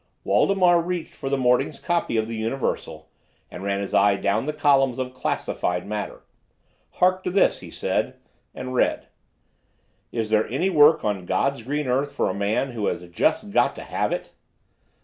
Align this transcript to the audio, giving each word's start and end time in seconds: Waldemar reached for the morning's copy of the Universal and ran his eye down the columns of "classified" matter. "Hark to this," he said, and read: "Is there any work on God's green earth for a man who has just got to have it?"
Waldemar 0.23 0.81
reached 0.81 1.13
for 1.13 1.29
the 1.29 1.37
morning's 1.37 1.79
copy 1.79 2.17
of 2.17 2.27
the 2.27 2.35
Universal 2.35 3.07
and 3.51 3.61
ran 3.61 3.81
his 3.81 3.93
eye 3.93 4.15
down 4.15 4.47
the 4.47 4.51
columns 4.51 4.97
of 4.97 5.13
"classified" 5.13 5.85
matter. 5.85 6.23
"Hark 6.93 7.23
to 7.23 7.29
this," 7.29 7.59
he 7.59 7.69
said, 7.69 8.15
and 8.55 8.73
read: 8.73 9.09
"Is 10.11 10.31
there 10.31 10.47
any 10.47 10.71
work 10.71 11.05
on 11.05 11.27
God's 11.27 11.61
green 11.61 11.85
earth 11.85 12.13
for 12.13 12.31
a 12.31 12.33
man 12.33 12.71
who 12.71 12.87
has 12.87 13.07
just 13.11 13.51
got 13.51 13.75
to 13.75 13.83
have 13.83 14.11
it?" 14.11 14.33